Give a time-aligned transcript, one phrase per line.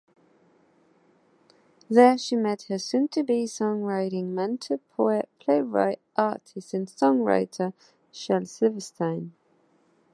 [1.91, 7.71] There she met her soon-to-be songwriting mentor, poet, playwright, artist and songwriter
[8.11, 9.33] Shel Silverstein.